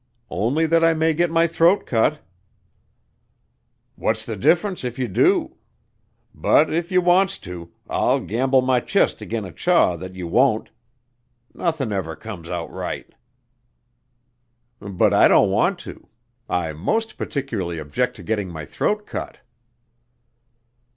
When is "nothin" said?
11.53-11.91